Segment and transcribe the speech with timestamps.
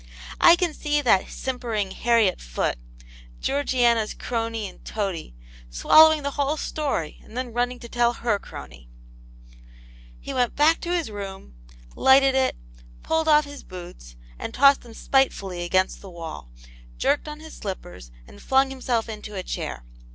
[0.39, 2.79] I can see that simpering Harriet Foot,
[3.39, 5.35] Georgiana's crony and toady,
[5.69, 8.89] swallowing the whok story, and then running to tell her crony,"
[10.19, 11.53] He went back to his room,
[11.95, 12.55] lighted it,
[13.03, 16.49] pulled off his boots and tossed them spitefully against the wall,
[16.97, 19.83] jerked on his slippers, and flung himself into a chair.